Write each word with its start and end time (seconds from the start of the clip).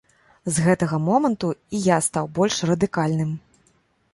З 0.53 0.63
гэтага 0.67 0.99
моманту 1.09 1.51
і 1.79 1.81
я 1.89 1.97
стаў 2.07 2.31
больш 2.39 2.55
радыкальным. 2.71 3.31